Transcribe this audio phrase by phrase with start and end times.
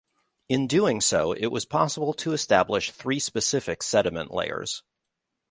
[0.49, 4.81] In doing so it was possible to establish three specific sediment layers.